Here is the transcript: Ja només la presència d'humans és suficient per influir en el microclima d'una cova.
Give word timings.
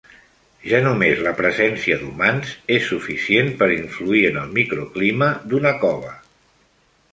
Ja 0.69 0.77
només 0.85 1.19
la 1.27 1.33
presència 1.41 1.97
d'humans 1.99 2.55
és 2.79 2.89
suficient 2.95 3.53
per 3.61 3.69
influir 3.77 4.25
en 4.33 4.41
el 4.47 4.51
microclima 4.59 5.31
d'una 5.55 5.77
cova. 5.87 6.19